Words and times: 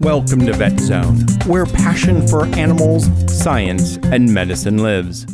Welcome 0.00 0.46
to 0.46 0.54
Vet 0.54 0.80
Zone, 0.80 1.18
where 1.44 1.66
passion 1.66 2.26
for 2.26 2.46
animals, 2.56 3.06
science, 3.30 3.98
and 4.04 4.32
medicine 4.32 4.78
lives. 4.78 5.26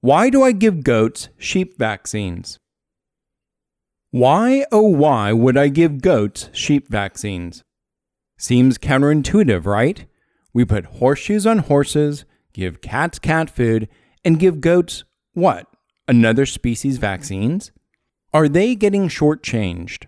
Why 0.00 0.30
do 0.30 0.42
I 0.42 0.50
give 0.50 0.82
goats 0.82 1.28
sheep 1.38 1.78
vaccines? 1.78 2.58
Why, 4.10 4.66
oh, 4.72 4.88
why 4.88 5.32
would 5.32 5.56
I 5.56 5.68
give 5.68 6.02
goats 6.02 6.50
sheep 6.52 6.88
vaccines? 6.88 7.62
Seems 8.36 8.78
counterintuitive, 8.78 9.64
right? 9.64 10.06
We 10.52 10.64
put 10.64 10.96
horseshoes 10.96 11.46
on 11.46 11.58
horses, 11.58 12.24
give 12.52 12.80
cats 12.80 13.20
cat 13.20 13.48
food, 13.48 13.88
and 14.24 14.40
give 14.40 14.60
goats 14.60 15.04
what? 15.34 15.68
Another 16.08 16.46
species 16.46 16.98
vaccines? 16.98 17.70
Are 18.34 18.48
they 18.48 18.74
getting 18.74 19.06
shortchanged? 19.06 20.06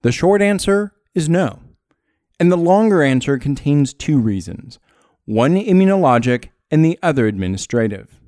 The 0.00 0.10
short 0.10 0.40
answer 0.40 0.94
is 1.14 1.28
no. 1.28 1.58
And 2.42 2.50
the 2.50 2.56
longer 2.56 3.04
answer 3.04 3.38
contains 3.38 3.94
two 3.94 4.18
reasons 4.18 4.80
one 5.26 5.54
immunologic 5.54 6.48
and 6.72 6.84
the 6.84 6.98
other 7.00 7.28
administrative. 7.28 8.20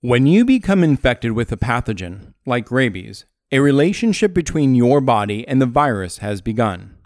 When 0.00 0.26
you 0.26 0.44
become 0.44 0.82
infected 0.82 1.30
with 1.30 1.52
a 1.52 1.56
pathogen, 1.56 2.34
like 2.44 2.72
rabies, 2.72 3.24
a 3.52 3.60
relationship 3.60 4.34
between 4.34 4.74
your 4.74 5.00
body 5.00 5.46
and 5.46 5.62
the 5.62 5.66
virus 5.66 6.18
has 6.18 6.40
begun. 6.40 6.96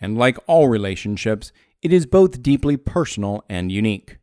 And 0.00 0.16
like 0.16 0.38
all 0.46 0.68
relationships, 0.68 1.50
it 1.82 1.92
is 1.92 2.06
both 2.06 2.40
deeply 2.40 2.76
personal 2.76 3.44
and 3.48 3.72
unique. 3.72 4.18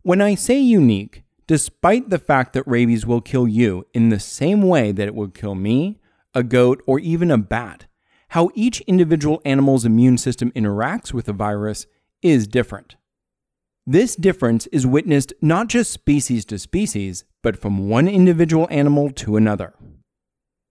When 0.00 0.22
I 0.22 0.36
say 0.36 0.58
unique, 0.58 1.22
despite 1.48 2.08
the 2.08 2.18
fact 2.18 2.54
that 2.54 2.66
rabies 2.66 3.04
will 3.04 3.20
kill 3.20 3.46
you 3.46 3.86
in 3.92 4.08
the 4.08 4.18
same 4.18 4.62
way 4.62 4.90
that 4.90 5.06
it 5.06 5.14
would 5.14 5.34
kill 5.34 5.54
me, 5.54 6.00
a 6.32 6.42
goat, 6.42 6.82
or 6.86 6.98
even 6.98 7.30
a 7.30 7.36
bat, 7.36 7.84
how 8.30 8.50
each 8.54 8.80
individual 8.82 9.42
animal's 9.44 9.84
immune 9.84 10.16
system 10.16 10.52
interacts 10.52 11.12
with 11.12 11.28
a 11.28 11.32
virus 11.32 11.86
is 12.22 12.46
different. 12.46 12.96
This 13.86 14.14
difference 14.14 14.66
is 14.68 14.86
witnessed 14.86 15.32
not 15.42 15.68
just 15.68 15.90
species 15.90 16.44
to 16.46 16.58
species, 16.58 17.24
but 17.42 17.58
from 17.58 17.88
one 17.88 18.06
individual 18.06 18.68
animal 18.70 19.10
to 19.10 19.36
another. 19.36 19.74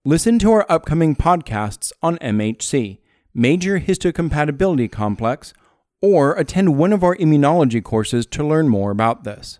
Listen 0.05 0.39
to 0.39 0.51
our 0.53 0.65
upcoming 0.69 1.17
podcasts 1.17 1.91
on 2.01 2.17
MHC, 2.19 2.99
Major 3.33 3.81
Histocompatibility 3.81 4.89
Complex, 4.89 5.53
or 6.01 6.35
attend 6.35 6.77
one 6.77 6.93
of 6.93 7.03
our 7.03 7.17
immunology 7.17 7.83
courses 7.83 8.25
to 8.27 8.47
learn 8.47 8.69
more 8.69 8.91
about 8.91 9.25
this. 9.25 9.59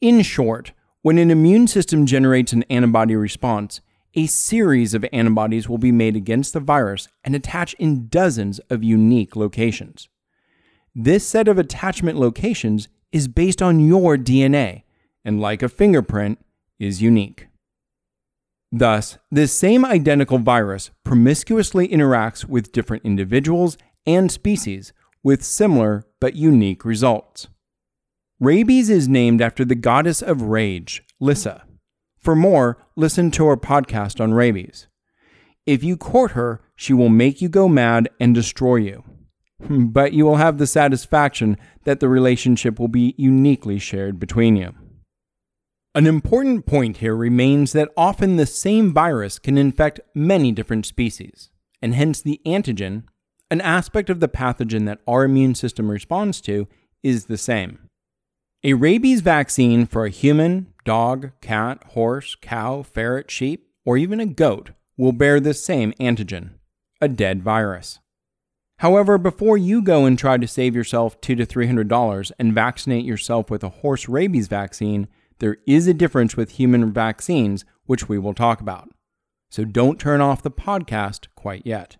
In 0.00 0.22
short, 0.22 0.70
when 1.02 1.18
an 1.18 1.32
immune 1.32 1.66
system 1.66 2.06
generates 2.06 2.52
an 2.52 2.62
antibody 2.70 3.16
response, 3.16 3.80
a 4.14 4.26
series 4.26 4.94
of 4.94 5.04
antibodies 5.12 5.68
will 5.68 5.78
be 5.78 5.92
made 5.92 6.16
against 6.16 6.52
the 6.52 6.60
virus 6.60 7.08
and 7.24 7.34
attach 7.34 7.74
in 7.74 8.08
dozens 8.08 8.58
of 8.70 8.82
unique 8.82 9.36
locations. 9.36 10.08
This 10.94 11.26
set 11.26 11.48
of 11.48 11.58
attachment 11.58 12.18
locations 12.18 12.88
is 13.12 13.28
based 13.28 13.62
on 13.62 13.80
your 13.80 14.16
DNA, 14.16 14.82
and 15.24 15.40
like 15.40 15.62
a 15.62 15.68
fingerprint, 15.68 16.38
is 16.78 17.02
unique. 17.02 17.48
Thus, 18.70 19.18
this 19.30 19.52
same 19.52 19.84
identical 19.84 20.38
virus 20.38 20.90
promiscuously 21.04 21.88
interacts 21.88 22.44
with 22.44 22.72
different 22.72 23.04
individuals 23.04 23.78
and 24.06 24.30
species 24.30 24.92
with 25.22 25.44
similar 25.44 26.04
but 26.20 26.34
unique 26.34 26.84
results. 26.84 27.48
Rabies 28.40 28.88
is 28.88 29.08
named 29.08 29.42
after 29.42 29.64
the 29.64 29.74
goddess 29.74 30.22
of 30.22 30.42
rage, 30.42 31.02
Lyssa. 31.18 31.64
For 32.20 32.34
more, 32.34 32.78
listen 32.96 33.30
to 33.32 33.46
our 33.46 33.56
podcast 33.56 34.20
on 34.20 34.34
rabies. 34.34 34.88
If 35.66 35.84
you 35.84 35.96
court 35.96 36.32
her, 36.32 36.60
she 36.74 36.92
will 36.92 37.08
make 37.08 37.40
you 37.40 37.48
go 37.48 37.68
mad 37.68 38.08
and 38.18 38.34
destroy 38.34 38.76
you. 38.76 39.04
But 39.68 40.12
you 40.12 40.24
will 40.24 40.36
have 40.36 40.58
the 40.58 40.66
satisfaction 40.66 41.56
that 41.84 42.00
the 42.00 42.08
relationship 42.08 42.78
will 42.78 42.88
be 42.88 43.14
uniquely 43.18 43.78
shared 43.78 44.20
between 44.20 44.56
you. 44.56 44.72
An 45.94 46.06
important 46.06 46.64
point 46.64 46.98
here 46.98 47.16
remains 47.16 47.72
that 47.72 47.90
often 47.96 48.36
the 48.36 48.46
same 48.46 48.92
virus 48.92 49.38
can 49.38 49.58
infect 49.58 50.00
many 50.14 50.52
different 50.52 50.86
species, 50.86 51.50
and 51.82 51.94
hence 51.94 52.22
the 52.22 52.40
antigen, 52.46 53.02
an 53.50 53.60
aspect 53.62 54.08
of 54.08 54.20
the 54.20 54.28
pathogen 54.28 54.86
that 54.86 55.00
our 55.08 55.24
immune 55.24 55.56
system 55.56 55.90
responds 55.90 56.40
to, 56.42 56.68
is 57.02 57.26
the 57.26 57.38
same. 57.38 57.87
A 58.64 58.74
rabies 58.74 59.20
vaccine 59.20 59.86
for 59.86 60.04
a 60.04 60.10
human, 60.10 60.74
dog, 60.84 61.30
cat, 61.40 61.80
horse, 61.92 62.34
cow, 62.34 62.82
ferret, 62.82 63.30
sheep, 63.30 63.68
or 63.86 63.96
even 63.96 64.18
a 64.18 64.26
goat 64.26 64.70
will 64.96 65.12
bear 65.12 65.38
the 65.38 65.54
same 65.54 65.92
antigen, 66.00 66.54
a 67.00 67.06
dead 67.06 67.40
virus. 67.40 68.00
However, 68.78 69.16
before 69.16 69.56
you 69.56 69.80
go 69.80 70.06
and 70.06 70.18
try 70.18 70.38
to 70.38 70.48
save 70.48 70.74
yourself 70.74 71.20
two 71.20 71.36
to 71.36 71.46
three 71.46 71.68
hundred 71.68 71.86
dollars 71.86 72.32
and 72.36 72.52
vaccinate 72.52 73.04
yourself 73.04 73.48
with 73.48 73.62
a 73.62 73.68
horse 73.68 74.08
rabies 74.08 74.48
vaccine, 74.48 75.06
there 75.38 75.58
is 75.68 75.86
a 75.86 75.94
difference 75.94 76.36
with 76.36 76.52
human 76.52 76.92
vaccines, 76.92 77.64
which 77.86 78.08
we 78.08 78.18
will 78.18 78.34
talk 78.34 78.60
about. 78.60 78.88
So 79.52 79.64
don't 79.64 80.00
turn 80.00 80.20
off 80.20 80.42
the 80.42 80.50
podcast 80.50 81.28
quite 81.36 81.62
yet. 81.64 81.96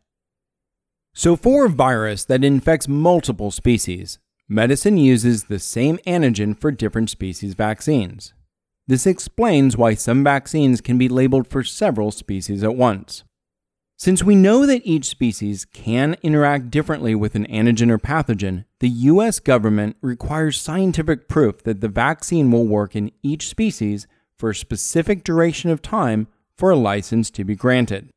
So, 1.15 1.37
for 1.37 1.67
a 1.67 1.71
virus 1.71 2.25
that 2.25 2.45
infects 2.45 2.89
multiple 2.89 3.51
species, 3.53 4.19
medicine 4.49 4.97
uses 4.97 5.45
the 5.45 5.59
same 5.59 5.99
antigen 6.07 6.59
for 6.59 6.71
different 6.71 7.11
species 7.11 7.55
vaccines. 7.55 8.33
This 8.87 9.07
explains 9.07 9.77
why 9.77 9.95
some 9.95 10.25
vaccines 10.25 10.81
can 10.81 10.97
be 10.97 11.09
labeled 11.09 11.47
for 11.47 11.63
several 11.63 12.11
species 12.11 12.65
at 12.65 12.75
once. 12.75 13.25
Since 13.99 14.23
we 14.23 14.35
know 14.35 14.65
that 14.65 14.83
each 14.85 15.07
species 15.07 15.65
can 15.65 16.17
interact 16.23 16.71
differently 16.71 17.15
with 17.15 17.35
an 17.35 17.47
antigen 17.49 17.91
or 17.91 17.99
pathogen, 17.99 18.65
the 18.81 18.89
US 18.89 19.41
government 19.41 19.97
requires 20.01 20.61
scientific 20.61 21.29
proof 21.29 21.63
that 21.65 21.81
the 21.81 21.89
vaccine 21.89 22.51
will 22.51 22.67
work 22.67 22.97
in 22.97 23.11
each 23.23 23.49
species 23.49 24.07
for 24.39 24.51
a 24.51 24.55
specific 24.55 25.25
duration 25.25 25.69
of 25.71 25.83
time 25.83 26.29
for 26.57 26.71
a 26.71 26.77
license 26.77 27.29
to 27.33 27.45
be 27.45 27.57
granted. 27.57 28.09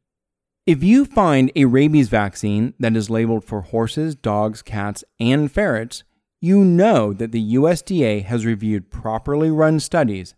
If 0.68 0.84
you 0.84 1.04
find 1.04 1.52
a 1.56 1.66
rabies 1.66 2.08
vaccine 2.08 2.76
that 2.80 2.96
is 2.96 3.10
labeled 3.10 3.44
for 3.44 3.62
horses, 3.62 4.14
dogs, 4.14 4.62
cats, 4.62 5.04
and 5.20 5.52
ferrets, 5.52 6.04
you 6.44 6.66
know 6.66 7.14
that 7.14 7.32
the 7.32 7.54
USDA 7.54 8.26
has 8.26 8.48
reviewed 8.48 8.90
properly 8.90 9.52
run 9.52 9.80
studies, 9.80 10.34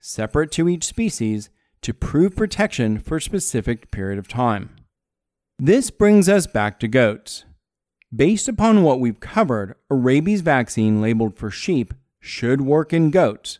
separate 0.00 0.50
to 0.52 0.66
each 0.66 0.84
species, 0.84 1.50
to 1.82 1.92
prove 1.92 2.34
protection 2.34 2.98
for 2.98 3.18
a 3.18 3.20
specific 3.20 3.90
period 3.90 4.18
of 4.18 4.26
time. 4.26 4.70
This 5.58 5.90
brings 5.90 6.28
us 6.28 6.46
back 6.46 6.80
to 6.80 6.88
goats. 6.88 7.44
Based 8.14 8.48
upon 8.48 8.82
what 8.82 8.98
we've 8.98 9.20
covered, 9.20 9.76
a 9.90 9.94
rabies 9.94 10.40
vaccine 10.40 11.02
labeled 11.02 11.36
for 11.36 11.50
sheep 11.50 11.92
should 12.18 12.62
work 12.62 12.94
in 12.94 13.10
goats. 13.10 13.58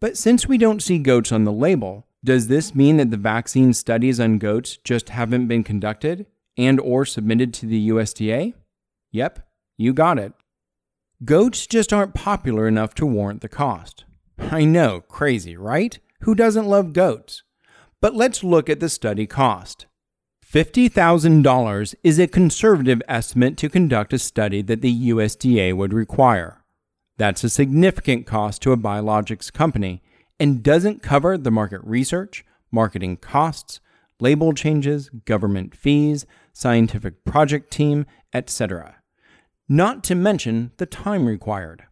But 0.00 0.16
since 0.16 0.46
we 0.46 0.56
don't 0.56 0.82
see 0.82 0.98
goats 0.98 1.30
on 1.30 1.44
the 1.44 1.52
label, 1.52 2.06
does 2.22 2.48
this 2.48 2.74
mean 2.74 2.96
that 2.96 3.10
the 3.10 3.18
vaccine 3.18 3.74
studies 3.74 4.18
on 4.18 4.38
goats 4.38 4.78
just 4.78 5.10
haven't 5.10 5.46
been 5.46 5.62
conducted 5.62 6.24
and 6.56 6.80
or 6.80 7.04
submitted 7.04 7.52
to 7.54 7.66
the 7.66 7.90
USDA? 7.90 8.54
Yep, 9.12 9.46
you 9.76 9.92
got 9.92 10.18
it. 10.18 10.32
Goats 11.22 11.68
just 11.68 11.92
aren't 11.92 12.12
popular 12.12 12.66
enough 12.66 12.92
to 12.96 13.06
warrant 13.06 13.40
the 13.40 13.48
cost. 13.48 14.04
I 14.36 14.64
know, 14.64 15.00
crazy, 15.00 15.56
right? 15.56 15.96
Who 16.22 16.34
doesn't 16.34 16.66
love 16.66 16.92
goats? 16.92 17.44
But 18.00 18.16
let's 18.16 18.42
look 18.42 18.68
at 18.68 18.80
the 18.80 18.88
study 18.88 19.24
cost. 19.24 19.86
$50,000 20.44 21.94
is 22.02 22.18
a 22.18 22.26
conservative 22.26 23.00
estimate 23.06 23.56
to 23.58 23.68
conduct 23.68 24.12
a 24.12 24.18
study 24.18 24.60
that 24.62 24.82
the 24.82 25.10
USDA 25.10 25.74
would 25.74 25.92
require. 25.92 26.64
That's 27.16 27.44
a 27.44 27.48
significant 27.48 28.26
cost 28.26 28.60
to 28.62 28.72
a 28.72 28.76
biologics 28.76 29.52
company 29.52 30.02
and 30.40 30.64
doesn't 30.64 31.02
cover 31.02 31.38
the 31.38 31.52
market 31.52 31.80
research, 31.84 32.44
marketing 32.72 33.18
costs, 33.18 33.80
label 34.18 34.52
changes, 34.52 35.10
government 35.10 35.76
fees, 35.76 36.26
scientific 36.52 37.24
project 37.24 37.70
team, 37.70 38.04
etc 38.32 38.96
not 39.68 40.04
to 40.04 40.14
mention 40.14 40.72
the 40.76 40.86
time 40.86 41.26
required. 41.26 41.84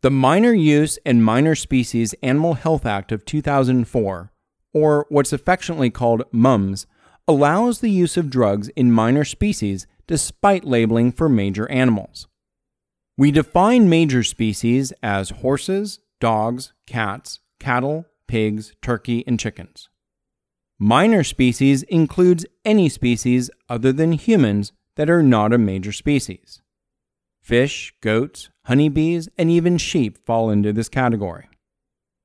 The 0.00 0.10
Minor 0.10 0.52
Use 0.52 0.98
and 1.04 1.24
Minor 1.24 1.54
Species 1.54 2.14
Animal 2.22 2.54
Health 2.54 2.86
Act 2.86 3.12
of 3.12 3.24
2004, 3.24 4.32
or 4.72 5.06
what's 5.08 5.32
affectionately 5.32 5.90
called 5.90 6.22
MUMS, 6.32 6.86
allows 7.26 7.80
the 7.80 7.90
use 7.90 8.16
of 8.16 8.30
drugs 8.30 8.68
in 8.70 8.90
minor 8.92 9.24
species 9.24 9.86
despite 10.06 10.64
labeling 10.64 11.12
for 11.12 11.28
major 11.28 11.70
animals. 11.70 12.26
We 13.16 13.30
define 13.32 13.88
major 13.88 14.22
species 14.22 14.92
as 15.02 15.30
horses, 15.30 15.98
dogs, 16.20 16.72
cats, 16.86 17.40
cattle, 17.60 18.06
pigs, 18.28 18.72
turkey, 18.80 19.24
and 19.26 19.38
chickens. 19.38 19.88
Minor 20.78 21.24
species 21.24 21.82
includes 21.84 22.46
any 22.64 22.88
species 22.88 23.50
other 23.68 23.92
than 23.92 24.12
humans 24.12 24.72
that 24.94 25.10
are 25.10 25.22
not 25.22 25.52
a 25.52 25.58
major 25.58 25.92
species. 25.92 26.62
Fish, 27.48 27.94
goats, 28.02 28.50
honeybees, 28.66 29.26
and 29.38 29.50
even 29.50 29.78
sheep 29.78 30.18
fall 30.26 30.50
into 30.50 30.70
this 30.70 30.90
category. 30.90 31.48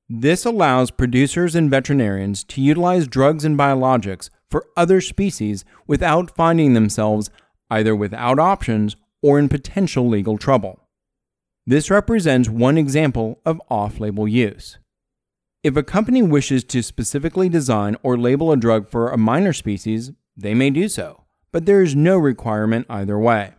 This 0.10 0.44
allows 0.44 0.92
producers 0.92 1.56
and 1.56 1.72
veterinarians 1.72 2.44
to 2.44 2.60
utilize 2.60 3.08
drugs 3.08 3.46
and 3.46 3.58
biologics 3.58 4.30
for 4.52 4.66
other 4.76 5.00
species 5.00 5.64
without 5.88 6.36
finding 6.36 6.74
themselves 6.74 7.30
either 7.70 7.96
without 7.96 8.38
options 8.38 8.98
or 9.22 9.40
in 9.40 9.48
potential 9.48 10.10
legal 10.10 10.38
trouble. 10.38 10.82
This 11.66 11.90
represents 11.90 12.50
one 12.50 12.78
example 12.78 13.40
of 13.46 13.62
off 13.70 14.02
label 14.02 14.28
use. 14.28 14.78
If 15.64 15.78
a 15.78 15.84
company 15.84 16.22
wishes 16.22 16.66
to 16.66 16.84
specifically 16.84 17.48
design 17.48 17.96
or 18.04 18.18
label 18.18 18.52
a 18.52 18.58
drug 18.58 18.90
for 18.90 19.10
a 19.10 19.18
minor 19.18 19.54
species, 19.54 20.12
they 20.36 20.54
may 20.54 20.70
do 20.70 20.90
so, 20.90 21.24
but 21.54 21.66
there 21.66 21.82
is 21.82 21.96
no 21.96 22.18
requirement 22.18 22.88
either 22.90 23.18
way. 23.18 23.54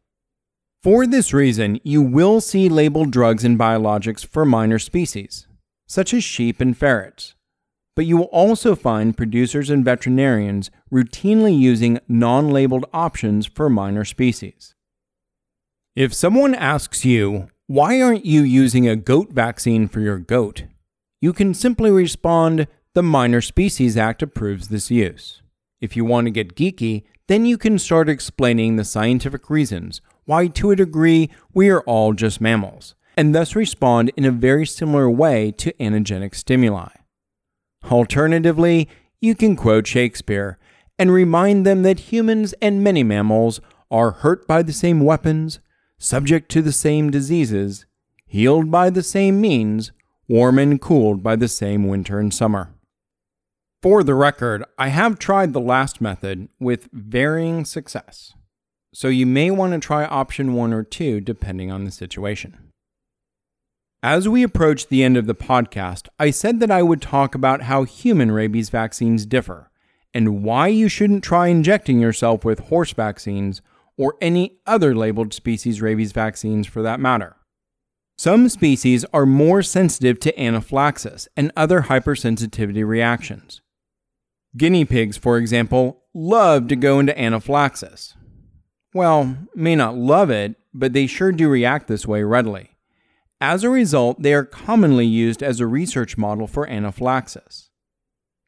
For 0.85 1.07
this 1.07 1.33
reason, 1.33 1.81
you 1.83 2.03
will 2.03 2.43
see 2.43 2.69
labeled 2.69 3.11
drugs 3.11 3.43
and 3.43 3.59
biologics 3.59 4.23
for 4.23 4.45
minor 4.45 4.79
species, 4.79 5.47
such 5.87 6.13
as 6.13 6.23
sheep 6.23 6.61
and 6.61 6.77
ferrets. 6.77 7.35
But 7.97 8.05
you 8.05 8.19
will 8.19 8.25
also 8.25 8.77
find 8.77 9.17
producers 9.17 9.71
and 9.71 9.83
veterinarians 9.83 10.71
routinely 10.93 11.59
using 11.59 12.01
non 12.07 12.51
labeled 12.51 12.85
options 12.93 13.47
for 13.47 13.71
minor 13.71 14.05
species. 14.05 14.75
If 15.97 16.13
someone 16.13 16.55
asks 16.55 17.03
you, 17.03 17.49
why 17.67 18.03
aren't 18.03 18.27
you 18.27 18.43
using 18.43 18.87
a 18.87 18.95
goat 18.95 19.33
vaccine 19.33 19.89
for 19.89 20.01
your 20.01 20.19
goat? 20.19 20.65
You 21.19 21.33
can 21.33 21.55
simply 21.55 21.93
respond, 21.93 22.67
the 22.93 23.03
Minor 23.03 23.41
Species 23.41 23.97
Act 23.97 24.23
approves 24.23 24.69
this 24.69 24.91
use. 24.91 25.41
If 25.81 25.97
you 25.97 26.05
want 26.05 26.27
to 26.27 26.31
get 26.31 26.55
geeky, 26.55 27.05
then 27.27 27.47
you 27.47 27.57
can 27.57 27.79
start 27.79 28.11
explaining 28.11 28.77
the 28.77 28.85
scientific 28.85 29.49
reasons 29.49 30.03
why, 30.25 30.47
to 30.49 30.71
a 30.71 30.77
degree, 30.77 31.31
we 31.53 31.69
are 31.71 31.83
all 31.83 32.13
just 32.13 32.41
mammals, 32.41 32.95
and 33.17 33.35
thus 33.35 33.55
respond 33.55 34.11
in 34.17 34.25
a 34.25 34.31
very 34.31 34.67
similar 34.67 35.11
way 35.11 35.51
to 35.53 35.73
antigenic 35.75 36.35
stimuli. 36.35 36.89
Alternatively, 37.91 38.89
you 39.21 39.35
can 39.35 39.57
quote 39.57 39.87
Shakespeare 39.87 40.59
and 40.99 41.13
remind 41.13 41.67
them 41.67 41.83
that 41.83 42.13
humans 42.13 42.55
and 42.63 42.83
many 42.83 43.03
mammals 43.03 43.61
are 43.91 44.13
hurt 44.13 44.47
by 44.47 44.63
the 44.63 44.73
same 44.73 45.01
weapons, 45.01 45.61
subject 45.99 46.51
to 46.51 46.63
the 46.63 46.73
same 46.73 47.11
diseases, 47.11 47.87
healed 48.27 48.71
by 48.71 48.91
the 48.91 49.03
same 49.03 49.41
means, 49.41 49.93
warm 50.29 50.59
and 50.59 50.81
cooled 50.81 51.23
by 51.23 51.37
the 51.37 51.49
same 51.49 51.87
winter 51.87 52.19
and 52.19 52.33
summer. 52.33 52.75
For 53.83 54.03
the 54.03 54.15
record, 54.15 54.65
I 54.79 54.89
have 54.89 55.19
tried 55.19 55.53
the 55.53 55.61
last 55.61 56.01
method 56.01 56.49
with 56.59 56.89
varying 56.93 57.65
success, 57.65 58.35
so 58.95 59.09
you 59.09 59.27
may 59.27 59.51
want 59.51 59.73
to 59.73 59.81
try 59.81 60.05
option 60.05 60.55
one 60.55 60.73
or 60.73 60.85
two 60.85 61.21
depending 61.21 61.71
on 61.71 61.85
the 61.85 61.91
situation. 61.91 62.57
As 64.03 64.29
we 64.29 64.43
approach 64.43 64.87
the 64.87 65.03
end 65.03 65.17
of 65.17 65.27
the 65.27 65.35
podcast, 65.35 66.09
I 66.19 66.31
said 66.31 66.61
that 66.61 66.71
I 66.71 66.83
would 66.83 67.03
talk 67.03 67.35
about 67.35 67.63
how 67.63 67.85
human 67.85 68.31
rabies 68.31 68.69
vaccines 68.69 69.27
differ 69.27 69.71
and 70.13 70.45
why 70.45 70.69
you 70.69 70.89
shouldn't 70.89 71.25
try 71.25 71.49
injecting 71.49 71.99
yourself 72.01 72.45
with 72.45 72.69
horse 72.69 72.93
vaccines 72.93 73.63
or 73.99 74.17
any 74.21 74.59
other 74.67 74.95
labeled 74.95 75.35
species 75.35 75.83
rabies 75.83 76.13
vaccines 76.13 76.67
for 76.67 76.83
that 76.83 77.01
matter. 77.01 77.37
Some 78.17 78.49
species 78.49 79.05
are 79.13 79.27
more 79.27 79.63
sensitive 79.63 80.21
to 80.21 80.41
anaphylaxis 80.41 81.27
and 81.37 81.51
other 81.57 81.83
hypersensitivity 81.83 82.87
reactions. 82.87 83.61
Guinea 84.57 84.85
pigs, 84.85 85.17
for 85.17 85.37
example, 85.37 86.05
love 86.15 86.69
to 86.69 86.77
go 86.77 87.01
into 87.01 87.19
anaphylaxis. 87.19 88.15
Well, 88.95 89.37
may 89.57 89.75
not 89.75 89.97
love 89.97 90.31
it, 90.31 90.55
but 90.73 90.93
they 90.93 91.09
sure 91.09 91.33
do 91.33 91.49
react 91.49 91.89
this 91.89 92.07
way 92.07 92.23
readily. 92.23 92.71
As 93.41 93.65
a 93.65 93.69
result, 93.69 94.23
they 94.23 94.33
are 94.33 94.45
commonly 94.45 95.05
used 95.05 95.43
as 95.43 95.59
a 95.59 95.67
research 95.67 96.17
model 96.17 96.47
for 96.47 96.69
anaphylaxis. 96.69 97.71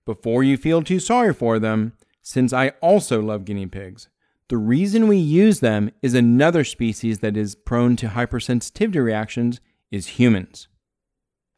Before 0.06 0.44
you 0.44 0.56
feel 0.56 0.82
too 0.82 1.00
sorry 1.00 1.34
for 1.34 1.58
them, 1.58 1.94
since 2.22 2.52
I 2.52 2.68
also 2.80 3.20
love 3.20 3.44
guinea 3.44 3.66
pigs, 3.66 4.08
the 4.48 4.56
reason 4.56 5.08
we 5.08 5.16
use 5.16 5.58
them 5.58 5.90
is 6.00 6.14
another 6.14 6.62
species 6.62 7.18
that 7.18 7.36
is 7.36 7.56
prone 7.56 7.96
to 7.96 8.08
hypersensitivity 8.08 9.02
reactions 9.02 9.60
is 9.90 10.06
humans. 10.18 10.68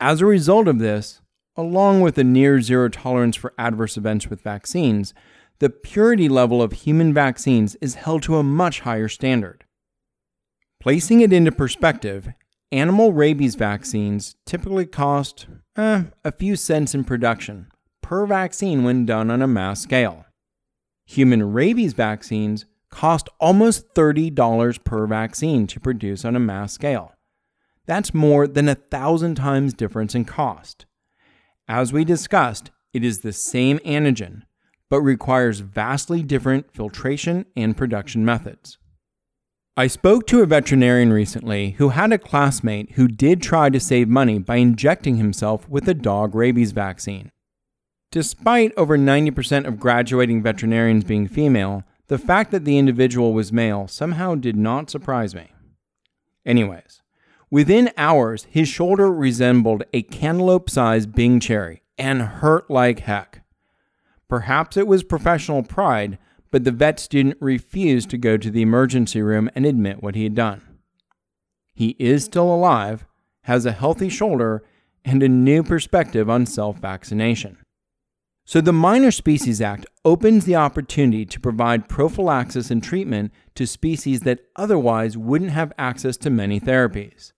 As 0.00 0.22
a 0.22 0.26
result 0.26 0.66
of 0.66 0.78
this, 0.78 1.20
along 1.56 2.00
with 2.00 2.16
a 2.16 2.24
near 2.24 2.62
zero 2.62 2.88
tolerance 2.88 3.36
for 3.36 3.52
adverse 3.58 3.98
events 3.98 4.28
with 4.28 4.40
vaccines, 4.40 5.12
the 5.60 5.70
purity 5.70 6.28
level 6.28 6.62
of 6.62 6.72
human 6.72 7.12
vaccines 7.12 7.76
is 7.80 7.96
held 7.96 8.22
to 8.22 8.36
a 8.36 8.42
much 8.42 8.80
higher 8.80 9.08
standard. 9.08 9.64
Placing 10.80 11.20
it 11.20 11.32
into 11.32 11.50
perspective, 11.50 12.28
animal 12.70 13.12
rabies 13.12 13.56
vaccines 13.56 14.36
typically 14.46 14.86
cost 14.86 15.46
eh, 15.76 16.04
a 16.24 16.32
few 16.32 16.54
cents 16.54 16.94
in 16.94 17.04
production 17.04 17.66
per 18.02 18.24
vaccine 18.24 18.84
when 18.84 19.04
done 19.04 19.30
on 19.30 19.42
a 19.42 19.46
mass 19.46 19.82
scale. 19.82 20.24
Human 21.06 21.52
rabies 21.52 21.92
vaccines 21.92 22.64
cost 22.90 23.28
almost 23.38 23.94
$30 23.94 24.82
per 24.84 25.06
vaccine 25.06 25.66
to 25.66 25.80
produce 25.80 26.24
on 26.24 26.36
a 26.36 26.40
mass 26.40 26.72
scale. 26.72 27.12
That's 27.86 28.14
more 28.14 28.46
than 28.46 28.68
a 28.68 28.74
thousand 28.74 29.34
times 29.34 29.74
difference 29.74 30.14
in 30.14 30.24
cost. 30.24 30.86
As 31.66 31.92
we 31.92 32.04
discussed, 32.04 32.70
it 32.94 33.04
is 33.04 33.20
the 33.20 33.32
same 33.32 33.78
antigen, 33.80 34.42
but 34.90 35.00
requires 35.00 35.60
vastly 35.60 36.22
different 36.22 36.72
filtration 36.72 37.46
and 37.56 37.76
production 37.76 38.24
methods. 38.24 38.78
I 39.76 39.86
spoke 39.86 40.26
to 40.26 40.42
a 40.42 40.46
veterinarian 40.46 41.12
recently 41.12 41.72
who 41.78 41.90
had 41.90 42.12
a 42.12 42.18
classmate 42.18 42.92
who 42.92 43.06
did 43.06 43.40
try 43.40 43.70
to 43.70 43.78
save 43.78 44.08
money 44.08 44.38
by 44.38 44.56
injecting 44.56 45.18
himself 45.18 45.68
with 45.68 45.88
a 45.88 45.94
dog 45.94 46.34
rabies 46.34 46.72
vaccine. 46.72 47.30
Despite 48.10 48.72
over 48.76 48.98
90% 48.98 49.66
of 49.66 49.78
graduating 49.78 50.42
veterinarians 50.42 51.04
being 51.04 51.28
female, 51.28 51.84
the 52.08 52.18
fact 52.18 52.50
that 52.50 52.64
the 52.64 52.78
individual 52.78 53.34
was 53.34 53.52
male 53.52 53.86
somehow 53.86 54.34
did 54.34 54.56
not 54.56 54.90
surprise 54.90 55.34
me. 55.34 55.52
Anyways, 56.44 57.02
within 57.50 57.92
hours, 57.96 58.48
his 58.50 58.66
shoulder 58.66 59.12
resembled 59.12 59.84
a 59.92 60.02
cantaloupe 60.02 60.70
sized 60.70 61.14
Bing 61.14 61.38
cherry 61.38 61.82
and 61.98 62.22
hurt 62.22 62.70
like 62.70 63.00
heck. 63.00 63.42
Perhaps 64.28 64.76
it 64.76 64.86
was 64.86 65.02
professional 65.02 65.62
pride, 65.62 66.18
but 66.50 66.64
the 66.64 66.72
vet 66.72 67.00
student 67.00 67.36
refused 67.40 68.10
to 68.10 68.18
go 68.18 68.36
to 68.36 68.50
the 68.50 68.62
emergency 68.62 69.22
room 69.22 69.50
and 69.54 69.64
admit 69.64 70.02
what 70.02 70.14
he 70.14 70.24
had 70.24 70.34
done. 70.34 70.62
He 71.74 71.96
is 71.98 72.24
still 72.24 72.52
alive, 72.52 73.06
has 73.42 73.64
a 73.64 73.72
healthy 73.72 74.08
shoulder, 74.08 74.64
and 75.04 75.22
a 75.22 75.28
new 75.28 75.62
perspective 75.62 76.28
on 76.28 76.44
self 76.44 76.78
vaccination. 76.78 77.58
So, 78.44 78.60
the 78.60 78.72
Minor 78.72 79.10
Species 79.10 79.60
Act 79.60 79.86
opens 80.04 80.44
the 80.44 80.56
opportunity 80.56 81.26
to 81.26 81.40
provide 81.40 81.88
prophylaxis 81.88 82.70
and 82.70 82.82
treatment 82.82 83.30
to 83.54 83.66
species 83.66 84.20
that 84.20 84.40
otherwise 84.56 85.18
wouldn't 85.18 85.50
have 85.50 85.72
access 85.78 86.16
to 86.18 86.30
many 86.30 86.58
therapies. 86.58 87.32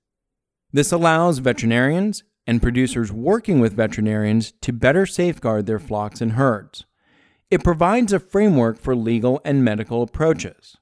This 0.72 0.92
allows 0.92 1.38
veterinarians 1.38 2.22
and 2.46 2.62
producers 2.62 3.12
working 3.12 3.60
with 3.60 3.74
veterinarians 3.74 4.52
to 4.60 4.72
better 4.72 5.06
safeguard 5.06 5.66
their 5.66 5.78
flocks 5.78 6.20
and 6.20 6.32
herds. 6.32 6.84
It 7.50 7.64
provides 7.64 8.12
a 8.12 8.20
framework 8.20 8.78
for 8.78 8.94
legal 8.94 9.40
and 9.44 9.64
medical 9.64 10.02
approaches. 10.02 10.76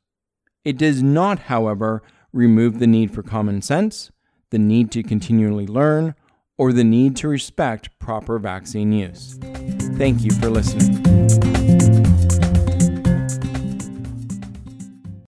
It 0.65 0.77
does 0.77 1.03
not, 1.03 1.41
however, 1.41 2.03
remove 2.33 2.79
the 2.79 2.87
need 2.87 3.12
for 3.15 3.23
common 3.23 3.62
sense, 3.62 4.11
the 4.50 4.59
need 4.59 4.91
to 4.93 5.03
continually 5.03 5.67
learn, 5.67 6.15
or 6.59 6.73
the 6.73 6.85
need 6.85 7.17
to 7.17 7.29
respect 7.29 7.99
proper 7.99 8.38
vaccine 8.38 8.93
use. 8.93 9.38
Thank 9.97 10.25
you 10.25 10.31
for 10.33 10.50
listening. 10.50 11.58